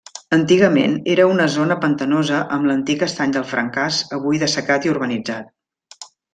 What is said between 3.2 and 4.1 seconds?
del Francàs